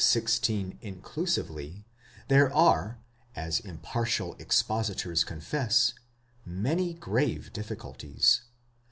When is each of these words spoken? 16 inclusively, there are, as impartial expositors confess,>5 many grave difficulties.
16 0.03 0.79
inclusively, 0.81 1.85
there 2.27 2.51
are, 2.55 2.97
as 3.35 3.59
impartial 3.59 4.35
expositors 4.39 5.23
confess,>5 5.23 5.93
many 6.43 6.95
grave 6.95 7.53
difficulties. 7.53 8.41